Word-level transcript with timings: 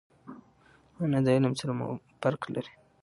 مانا 0.97 1.19
د 1.25 1.27
علم 1.35 1.53
سره 1.59 1.71
فرق 2.21 2.41
لري. 2.53 2.71